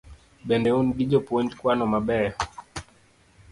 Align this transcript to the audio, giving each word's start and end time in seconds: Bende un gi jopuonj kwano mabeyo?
Bende 0.47 0.69
un 0.77 0.87
gi 0.97 1.05
jopuonj 1.11 1.49
kwano 1.59 1.85
mabeyo? 1.93 2.31